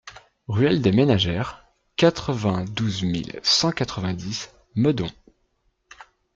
Ruelle 0.47 0.81
des 0.81 0.91
Ménagères, 0.91 1.63
quatre-vingt-douze 1.95 3.03
mille 3.03 3.39
cent 3.43 3.71
quatre-vingt-dix 3.71 4.49
Meudon 4.73 5.11